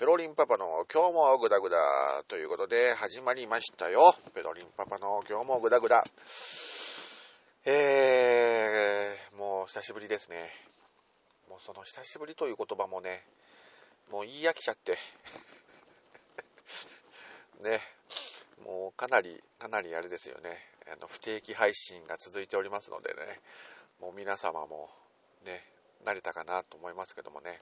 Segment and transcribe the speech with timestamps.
[0.00, 1.76] ペロリンパパの今日もグダグダ
[2.26, 4.14] ということで始まりましたよ。
[4.34, 6.02] ペロリンパパの今日もグダグダ。
[7.66, 10.48] えー、もう久しぶりですね。
[11.50, 13.22] もうその久しぶりという言葉もね、
[14.10, 14.96] もう言い飽きちゃって。
[17.60, 17.78] ね、
[18.64, 20.66] もうかなり、かなりあれですよね。
[20.90, 23.38] あの不定期配信が続いておりますのでね、
[23.98, 24.88] もう皆様も
[25.42, 25.62] ね、
[26.06, 27.60] 慣れたかなと思いますけどもね。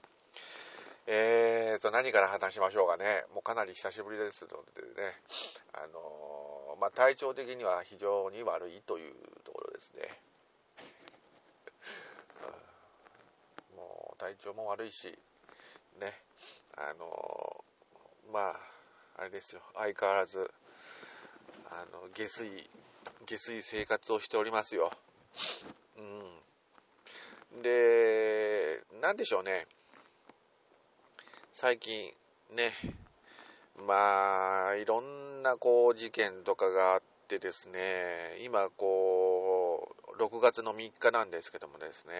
[1.11, 3.23] えーと、何から話しましょうかね。
[3.33, 5.15] もうかなり久しぶりですのでね。
[5.73, 9.13] あのー、まあ、体調的には非常に悪いという
[9.43, 10.21] ところですね。
[13.75, 15.17] もう体調も悪いし、
[15.97, 16.13] ね。
[16.77, 18.59] あのー、まあ、
[19.17, 19.63] あれですよ。
[19.73, 20.53] 相変わらず、
[21.71, 22.69] あの、下水、
[23.25, 24.91] 下水生活をしておりますよ。
[25.97, 27.61] うん。
[27.63, 29.65] で、なんでしょうね。
[31.61, 32.09] 最近
[32.55, 32.71] ね、
[33.85, 37.81] まあ、いろんなこう事件とかがあってですね、
[38.45, 42.13] 今こう、6月の3日なんですけどもですね、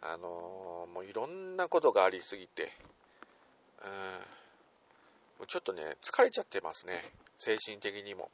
[0.00, 2.72] あのもういろんなことがありすぎて、
[5.40, 6.94] うん、ちょっとね、疲れちゃってますね、
[7.36, 8.30] 精神的にも。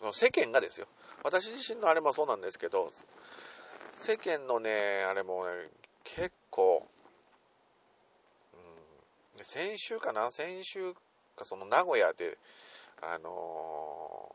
[0.00, 0.86] うん、世間がですよ。
[1.24, 2.88] 私自身のあれもそうなんですけど、
[3.96, 5.50] 世間のね、あれもね、
[6.04, 6.86] 結構、
[9.42, 10.30] 先週かな？
[10.30, 10.94] 先週
[11.36, 12.38] かその名古屋で、
[13.02, 14.30] あの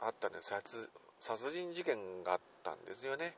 [0.00, 3.34] ー、あったね殺、殺人事件があったんですよね。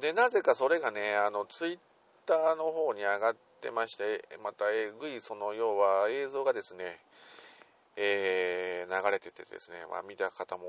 [0.00, 1.78] で、なぜかそれがね、あの、ツイッ
[2.26, 6.98] ターの方に上がってまして、またえぐい、その、要は映像がですね、
[7.96, 10.66] えー、流れててですね、まあ、見た方も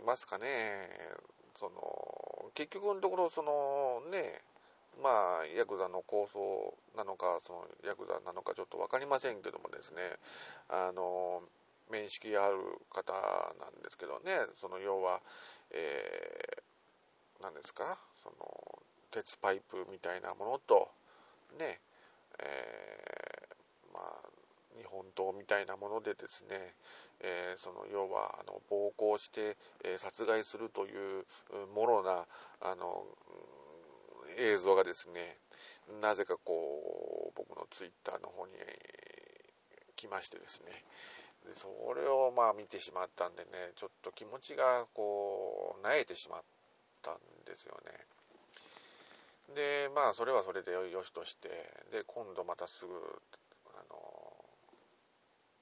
[0.00, 0.88] いますかね。
[1.56, 4.40] その、結局のところ、その、ね、
[5.00, 10.02] まあ、ヤクザの構想なのか、そのヤクザなのかちょっと分かりませんけどもですね、
[10.68, 11.42] あの、
[11.90, 12.56] 面識ある
[12.90, 15.20] 方なんですけどね、その要は、
[15.70, 20.88] えー、何ですか、その、鉄パイプみたいなものと、
[21.58, 21.80] ね、
[22.38, 24.32] えー、まあ、
[24.78, 26.74] 日本刀みたいなものでですね、
[27.20, 31.24] えー、その要はあの暴行して、えー、殺害するという
[31.74, 32.26] もろな
[32.60, 33.04] あの
[34.38, 35.38] 映像がですね、
[36.00, 38.52] なぜかこう、僕のツイッターの方に
[39.96, 40.70] 来ましてですね、
[41.46, 46.42] でそれをまあ見てしまったんでね、ちょっと気持ちがこう、萎えてしまっ
[47.02, 47.16] たん
[47.46, 49.54] ですよね。
[49.54, 51.48] で、まあそれはそれでよしとして、
[51.90, 52.94] で、今度またすぐ、
[53.74, 54.02] あの、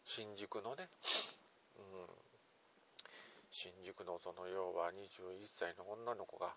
[0.05, 0.89] 新宿のね、
[1.79, 2.07] うん、
[3.51, 6.55] 新宿のその要は21歳の女の子が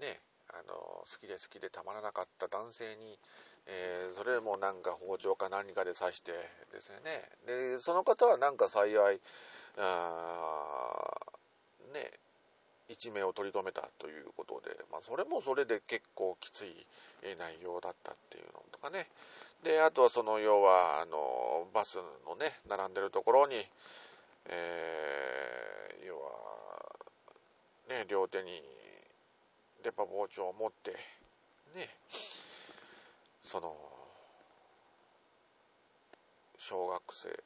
[0.00, 0.20] ね
[0.54, 3.18] あの好きで好きでたまらなかった男性に、
[3.66, 6.32] えー、それもなんか包丁か何かで刺して
[6.72, 7.22] ですね。
[7.46, 9.20] でその方はなんか幸い
[9.78, 11.10] あ
[11.92, 12.10] ね
[12.88, 16.86] 一命を取り留めたということで、まあ、それもそれで結構きつい
[17.38, 19.08] 内容だったっていうのとかね。
[19.64, 23.56] であとはその要はあのバスのね並んでるところに、
[24.46, 26.30] えー、要は
[27.88, 28.62] ね両手に
[29.84, 30.92] 電波包丁を持って
[31.76, 31.88] ね
[33.44, 33.76] その
[36.56, 37.36] 小学生、うん、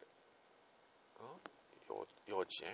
[2.31, 2.71] 幼稚園、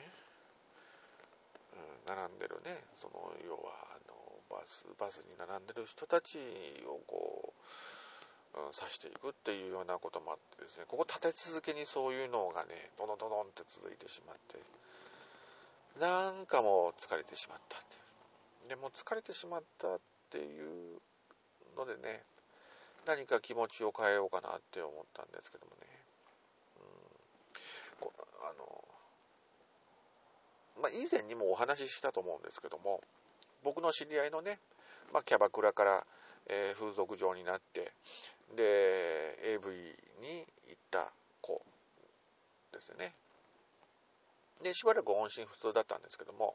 [1.73, 2.77] うん、並んでるね。
[2.95, 4.15] その要はあの
[4.51, 6.37] バスバスに並んでる人たち
[6.87, 7.55] をこ
[8.55, 10.85] う、うん、刺していくっていうようなこともあってですね。
[10.87, 14.61] ここ立て続けにそういうのがねドドドンって続いてしまって
[15.99, 17.84] なんかもう疲れてしまった。
[18.69, 21.01] でも疲れてしまったっていう
[21.77, 22.23] のでね
[23.07, 25.87] 何か気持ちを変えようかなって思ったんですけどもね、
[28.01, 28.09] うん、
[28.49, 28.85] あの
[30.81, 33.01] まあ、以前にもお話ししたと思うんですけども
[33.63, 34.59] 僕の知り合いのね、
[35.13, 36.05] まあ、キャバクラから、
[36.49, 37.93] えー、風俗嬢になって
[38.57, 39.71] で AV
[40.21, 41.63] に行った子
[42.73, 43.13] ですね。
[44.63, 46.55] でしばらく音信不通だったんですけども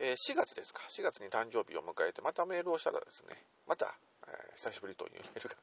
[0.00, 3.36] 4月ですか、4月に誕生日を迎えて、またメールをしたらですね、
[3.68, 3.94] また、
[4.26, 5.56] えー、久しぶりというメールが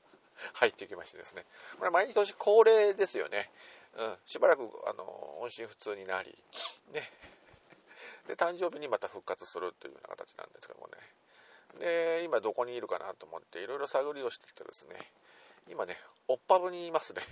[0.53, 1.43] 入ってきましてですね、
[1.79, 3.49] これ毎年恒例ですよね。
[3.95, 6.37] うん、しばらく、あの、音信不通になり、
[6.91, 7.11] ね、
[8.27, 10.97] で、誕生日にまた復活するというような形なんですけどもね。
[11.79, 15.11] で、今どこにいるかなと思って、いろいろ探りをしてきてですね、
[15.69, 15.97] 今ね、
[16.27, 17.23] おっぱぶにいますね。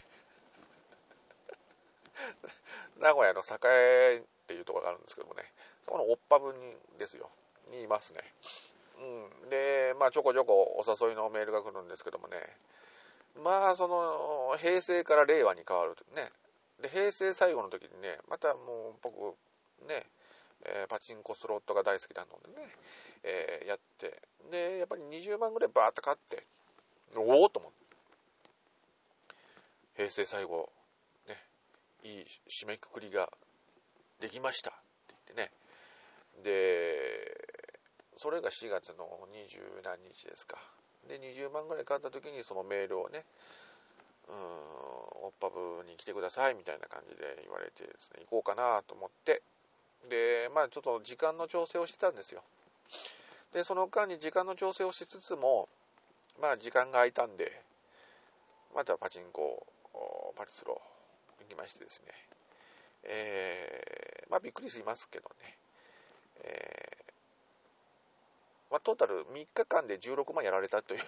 [2.98, 5.52] 名古屋の栄っていうところがあるんですけどもね、
[5.88, 6.60] このおっぱぶに
[7.00, 7.30] ですよ、
[7.72, 8.22] にいますね。
[9.00, 9.50] うん。
[9.50, 12.38] で、まあ、ちょこちょこお誘いのメールが来るんですけどもね、
[13.44, 16.30] まあその平成から令和に変わるとね。
[16.82, 19.36] で平成最後の時にねまたもう僕
[19.88, 20.04] ね、
[20.66, 22.68] えー、パチンコスロットが大好きなのでね、
[23.24, 24.22] えー、やって。
[24.52, 26.44] でやっぱり20万ぐらいバーッと買って
[27.16, 27.78] おおと思って。
[29.98, 30.70] 平成最後
[31.28, 31.36] ね
[32.04, 33.30] いい締めくくりが
[34.22, 34.74] できましたっ
[35.08, 35.52] て言ってね。
[36.44, 37.36] で
[38.18, 40.58] それが4月の20何日ですか。
[41.08, 43.24] で20万ぐらい買った時にそのメールをね
[44.28, 44.38] うーん
[45.26, 49.42] おっぱぶに来てくださいみたいな感じで言われてですね行こうかなと思って。
[50.10, 52.44] でまあちょっと時間の調整をしてたんですよ。
[53.54, 55.70] でその間に時間の調整をしつつも
[56.42, 57.52] まあ時間が空いたんで
[58.76, 59.66] またパチンコ
[60.36, 60.82] パチスロ
[61.40, 62.14] 行きましてですね。
[63.04, 65.58] えー、まあびっくりしますけどね、
[66.44, 71.02] えー、まあ、トータル3日間で16万やられたという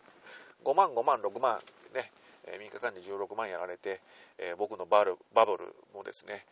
[0.64, 2.10] 5万5万6万ね
[2.46, 4.00] 3日間で16万やられて、
[4.38, 6.44] えー、僕のバルバブルもですね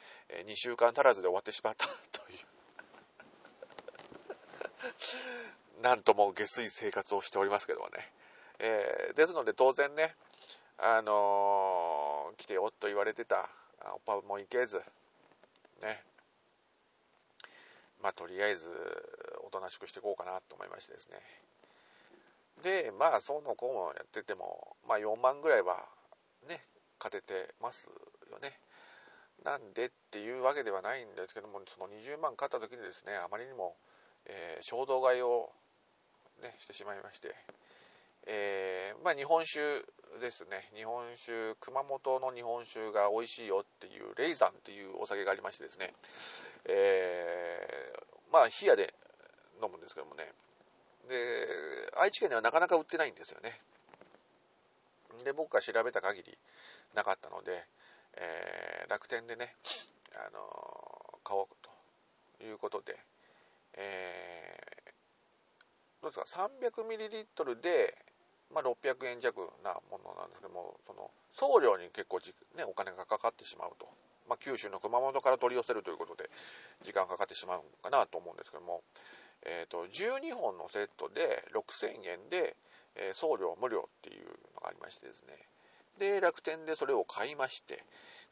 [0.47, 2.39] 2週間足らずで終わってしまったという。
[5.83, 8.13] なんとも下水生活をしておりますけどもね、
[8.59, 10.15] えー、ですので当然ね
[10.83, 13.51] あの、来てよと言われてた
[13.93, 14.83] おっぱも行けず
[15.83, 16.03] ね
[18.03, 18.71] まあとりあえず
[19.47, 21.19] おとなしくしていこうかなと思いましてですね。
[22.63, 25.77] でまあその子もやっててもまあ4万ぐらいは
[26.49, 26.61] ね
[26.99, 27.89] 勝ててます
[28.31, 28.53] よね。
[29.45, 33.77] なんでっていうわけではないんですけどもその20万勝った時にですねあまりにも、
[34.27, 35.51] えー、衝動買いを、
[36.43, 37.35] ね、してしまいまして、
[38.27, 39.61] えー、まあ、日本酒
[40.21, 40.69] ですね。
[40.75, 45.95] 日本酒熊本の日本酒が美味しいよっていうレイザンっていうお酒がありましてですね、
[46.67, 48.95] えー、まあ冷やで
[49.63, 50.29] 飲むんですけどもね。
[51.09, 51.17] で
[51.99, 53.59] 愛知県ではなかなか売ってないんですよね。
[55.25, 56.39] で僕が調べた限り
[56.95, 57.65] なかったので、
[58.17, 59.55] えー、楽天でね、
[60.15, 61.47] あのー、買おう
[62.39, 62.97] ということで、
[63.75, 67.95] えー、どうですか 300ml で、
[68.53, 72.19] まあ、600円弱なものなんですけどもその送料に結構、
[72.57, 73.89] ね、お金がかかってしまうと、
[74.31, 76.31] まあ、九州の熊本から取り寄せるということで
[76.83, 78.81] 時間かかってしまうかなと思うんですけども、
[79.45, 82.57] えーと、12本のセットで6000円で、
[82.95, 85.35] えー、送料無料っていうのがありましてですね。
[85.99, 87.83] で楽天でそれを買いまして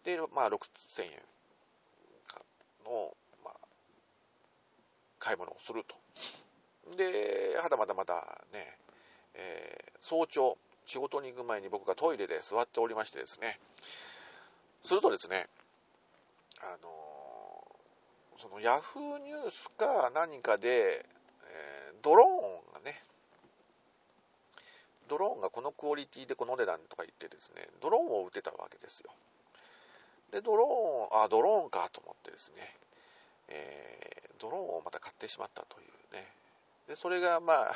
[0.05, 1.11] で、まあ、6000円
[2.87, 3.13] の、
[3.45, 3.55] まあ、
[5.19, 5.97] 買い物をすると。
[6.97, 8.79] ではたまたまたね、
[9.35, 10.57] えー、早朝
[10.87, 13.59] 仕事に行く前に僕がトイレで座っておりましてですね。
[14.83, 15.47] するとですね
[16.61, 16.89] あの
[18.39, 23.01] そのヤフーニュースか何かで、えー、ドローンがね、
[25.09, 29.11] ドローンがこのクオリティでこの値段とか言ってですね、ドローンを打てたわけですよ。
[30.31, 32.77] で、ドローン、あ、ドローンかと思ってですね、
[33.49, 36.25] えー、ドローンをまた買ってしまったというね。
[36.87, 37.73] で、それがまあ、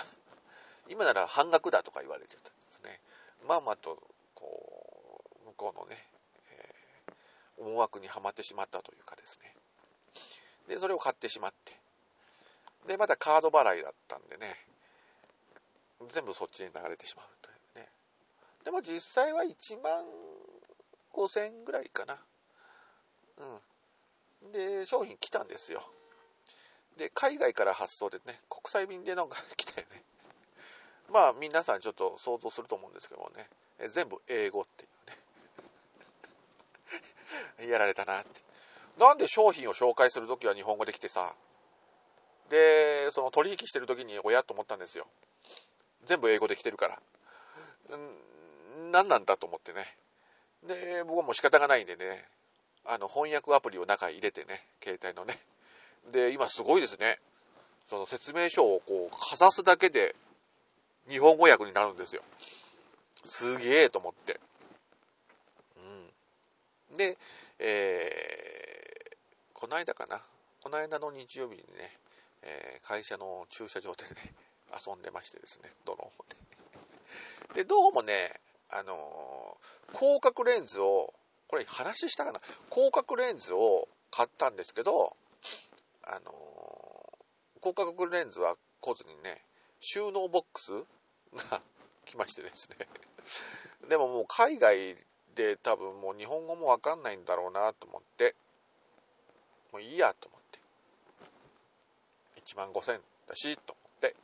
[0.88, 3.00] 今なら半額だとか言われてたんですね。
[3.48, 3.98] まあまあと、
[4.34, 5.96] こう、向こうのね、
[7.62, 9.54] 思惑にはまってしまったというかですね。
[10.68, 11.76] で、それを買ってしまって。
[12.86, 14.56] で、またカード払いだったんでね、
[16.08, 17.88] 全部そっちに流れてしまうというね。
[18.64, 20.04] でも実際は1万
[21.14, 22.18] 5000円ぐらいかな。
[24.42, 24.52] うん。
[24.52, 25.82] で、商品来たんですよ。
[26.96, 30.04] で、海外から発送でね、国際便でなんか来たよね。
[31.10, 33.48] まあ、皆さんちょっと想像すると思うんですけどもね、
[33.78, 34.91] え全部英語っていう。
[37.68, 38.40] やられたなって。
[38.98, 41.34] なんで商品を紹介するときは日本語で来てさ、
[42.50, 45.06] で、その取引してるときに親と思ったんですよ。
[46.04, 47.96] 全部英語で来てるから。
[47.96, 49.86] ん何なんだと思ってね。
[50.64, 52.24] で、僕はもう仕方がないんでね、
[52.84, 55.38] あの、翻訳アプリを中に入れてね、携帯のね。
[56.10, 57.18] で、今すごいですね。
[57.86, 60.14] その説明書をこう、かざすだけで、
[61.08, 62.22] 日本語訳になるんですよ。
[63.24, 64.40] すげえと思って。
[66.96, 67.16] で、
[67.58, 68.32] えー
[69.62, 70.20] この間かな、
[70.64, 71.64] この間の日曜日にね、
[72.42, 74.34] えー、会社の駐車場でね、
[74.74, 77.62] 遊んでましてですね、ドローンで。
[77.62, 81.14] で、どうもね、あのー、広角レンズを、
[81.46, 82.40] これ話したかな、
[82.72, 85.16] 広角レンズを買ったんですけど、
[86.02, 89.44] あのー、広角レンズは来ずにね、
[89.78, 91.62] 収納ボックスが
[92.04, 92.88] 来ましてですね。
[93.88, 94.96] でももう海外
[95.34, 98.34] で多分もう日本語もわかんないんだろうなと思って、
[99.72, 100.58] もういいやと思って
[102.44, 104.16] 1万5000だしと思って、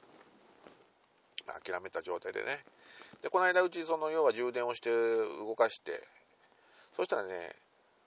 [1.64, 2.58] 諦めた状態でね
[3.22, 6.06] で、この間うち、その、要は充電をして動かして、
[6.96, 7.50] そしたらね、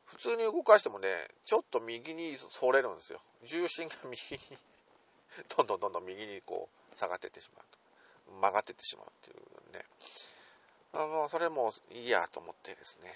[0.05, 1.07] 普通に動かしてもね、
[1.45, 3.19] ちょっと右にそれるんですよ。
[3.43, 4.57] 重心が右に
[5.55, 8.41] どんどんどんどん右にこう下がってってしまう。
[8.41, 9.85] 曲がってってしまうっていうね。
[10.93, 13.13] あのそれもいいやと思ってですね。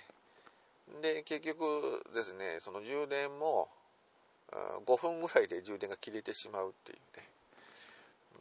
[1.02, 3.68] で、結局ですね、その充電も
[4.86, 7.28] 5分ぐらいで充電が切れてしまうっていうね。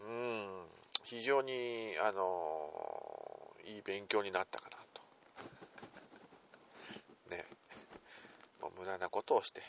[0.06, 0.66] うん、
[1.02, 2.70] 非常に、あの、
[3.66, 5.02] いい勉強になったかなと。
[7.34, 7.44] ね。
[8.60, 9.62] もう無駄なことをして、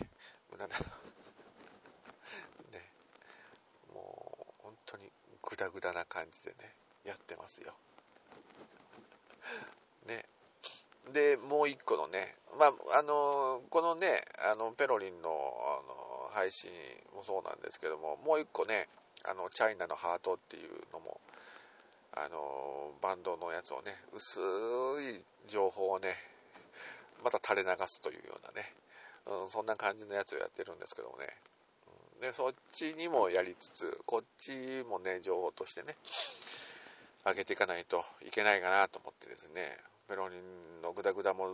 [0.51, 0.75] 無駄な
[2.72, 2.91] ね。
[3.93, 7.74] もう、本当にグダグダな感じでね、やってますよ。
[10.05, 10.25] ね。
[11.13, 14.07] で、もう一個のね、まあ、あの、このね、
[14.51, 15.33] あの、ペロリンの、あ
[15.88, 16.71] の、配信
[17.15, 18.88] もそうなんですけども、もう一個ね、
[19.25, 21.19] あの、チャイナのハートっていうのも、
[22.13, 26.15] あの、バンドのやつをね、薄い情報をね、
[27.24, 28.74] また垂れ流すというようなね、
[29.25, 31.27] うん、そんな感じのやつをやってるんですけどもね、
[32.21, 35.95] で、そっちにもやりつつ、こっちもね、情報としてね、
[37.25, 39.77] 上げていかないといけないかなと思ってですね、
[40.09, 41.50] メロリンのグダグダも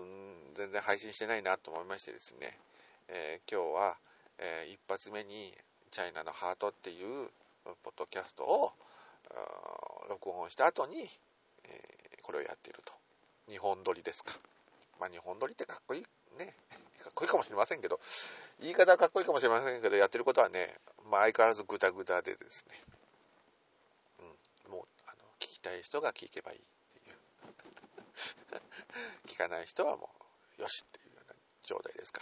[0.53, 2.57] 全然配信してないなと思いましてですね、
[3.07, 3.97] えー、今日は、
[4.39, 5.53] えー、一発目に
[5.89, 7.29] チャイナのハートっていう
[7.83, 8.73] ポッドキャストを
[10.09, 12.93] 録音した後に、えー、これをやっていると。
[13.49, 14.33] 日本撮りですか。
[14.99, 16.01] まあ日本撮りってかっこいい
[16.37, 16.53] ね。
[17.03, 17.99] かっこいいかもしれませんけど、
[18.61, 20.75] 言い方はかっこいいかもしれませんけど、やってることはね、
[21.09, 22.75] まあ相変わらずグダグダでですね、
[24.67, 26.59] うん、もうあの聞きたい人が聞けばいい。
[29.27, 30.09] 聞かない人はも
[30.59, 32.21] うよしっていうような状態ですか。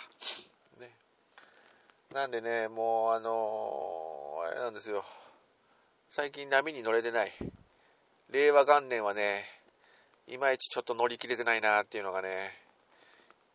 [0.79, 0.89] ね。
[2.13, 5.03] なんでね、もうあのー、あれなんですよ。
[6.09, 7.31] 最近波に乗れてない。
[8.31, 9.43] 令和元年はね、
[10.27, 12.55] いまいちちょっと乗り切れてないなっていうのがね、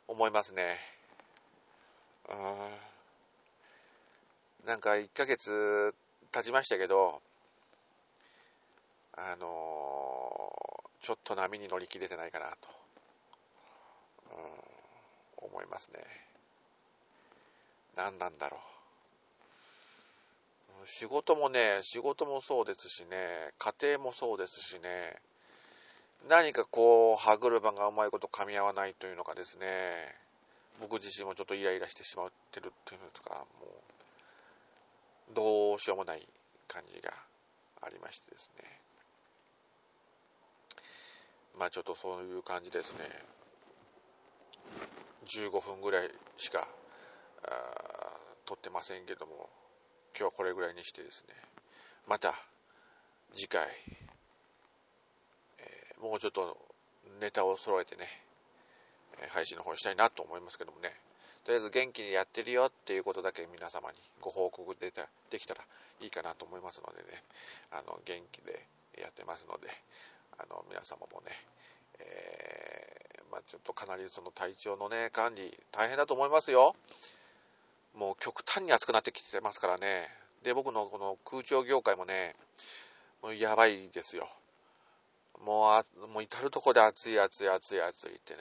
[0.09, 0.79] 思いますね。
[2.29, 2.37] うん。
[4.67, 5.95] なんか1ヶ月
[6.33, 7.21] 経ちましたけど、
[9.17, 12.69] あのー、ちょっと波に乗り切れてないかなと、
[14.35, 16.01] うん、思いますね。
[17.97, 18.61] 何なんだろう。
[20.87, 25.17] 仕事もね、仕事もそうですしね、家庭もそうですしね、
[26.29, 29.67] 何かこう、歯車がうまいこと噛み合わないというのかですね、
[30.81, 33.67] 僕自身もちょっとイライラしてしまってるっていうんですか、も
[35.31, 36.27] う、どうしようもない
[36.69, 37.15] 感じが
[37.81, 38.65] ありましてですね。
[41.59, 43.09] まあちょっとそういう感じですね。
[45.25, 46.67] 15分ぐらいしか、
[48.47, 49.49] 撮ってませんけども、
[50.17, 51.35] 今日はこれぐらいにしてですね、
[52.07, 52.35] また
[53.35, 53.67] 次回、
[55.59, 56.57] えー、もうちょっと
[57.21, 58.07] ネタを揃えてね、
[59.31, 60.93] 配信の方したいなと思いますけどもね、
[61.45, 64.93] とりあえず元気にやってるよっていうことだけ皆様にご報告で
[65.31, 65.61] できたら
[66.01, 67.23] いいかなと思いますのでね、
[67.73, 68.67] あの元気で
[69.01, 69.69] やってますので、
[70.39, 71.33] あの皆様もね、
[72.01, 72.74] えー、
[73.35, 76.77] まあ、ちょっとかなりその体調のね、管理大変だと思いますよ。
[77.99, 80.09] もう極端に暑くなってきてますからね。
[80.45, 82.37] で、僕のこの空調業界もね、
[83.23, 84.29] もうやばいですよ。
[85.45, 88.39] もうあ、もう至るとこで暑い暑い暑い暑いってね。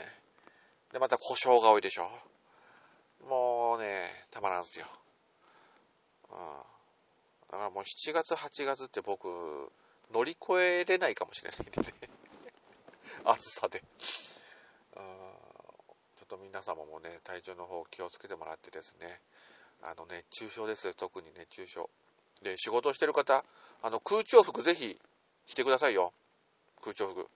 [0.92, 2.08] で、また故障が多いでしょ。
[3.28, 4.86] もうね、たまらんすよ。
[6.30, 6.38] うん。
[7.50, 9.28] だからもう7月8月って僕、
[10.14, 12.10] 乗り越えれないかもしれないんでね。
[13.26, 13.82] 暑さで。
[14.96, 19.20] ちょっと皆様もね、体調の方気をつけてもらってですね。
[19.82, 21.90] あの熱中症です、特に熱中症。
[22.42, 23.44] で、仕事してる方、
[23.82, 24.98] あの空調服ぜひ
[25.46, 26.14] 着てくださいよ。
[26.82, 27.28] 空調服。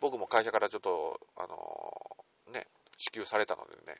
[0.00, 2.66] 僕も会社からちょっと、あのー、ね、
[2.98, 3.98] 支給されたのでね、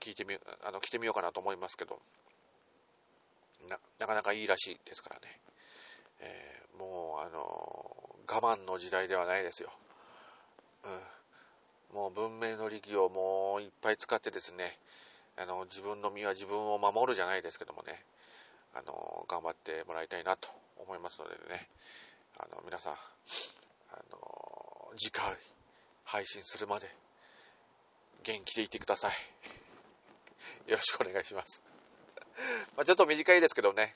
[0.00, 2.00] 聞いてみ、あの、着てみようかなと思いますけど、
[3.68, 5.40] な、なかなかいいらしいですからね。
[6.20, 9.70] えー、もう、あのー、我慢の時代ではないですよ。
[10.84, 11.00] うん。
[12.08, 14.78] う文明の利器をもういっぱい使ってですね、
[15.36, 18.02] あの、自分の身は自分を守るじゃないですけどもね、
[18.74, 21.68] あの、頑張ってもらいたいなと思いますのでね、
[22.38, 22.96] あの、皆さん、あ
[24.10, 25.24] の、次回
[26.04, 26.88] 配信するまで
[28.22, 29.12] 元気でいてください。
[30.70, 31.62] よろしくお願いします。
[32.76, 33.94] まあ、ちょっと短いですけどね、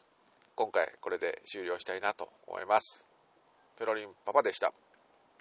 [0.55, 3.05] 今回これで終了したいなと思います。
[3.77, 4.73] ペロリンパパでした。